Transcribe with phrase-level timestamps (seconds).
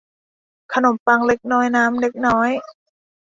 [0.73, 2.49] ขนมปังเล็กน้อยน้ำเล็กน้อย